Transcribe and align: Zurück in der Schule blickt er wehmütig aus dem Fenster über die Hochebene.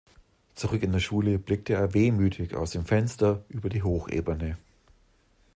Zurück 0.55 0.81
in 0.81 0.93
der 0.93 0.99
Schule 0.99 1.37
blickt 1.37 1.69
er 1.69 1.93
wehmütig 1.93 2.55
aus 2.55 2.71
dem 2.71 2.85
Fenster 2.85 3.45
über 3.49 3.69
die 3.69 3.83
Hochebene. 3.83 4.57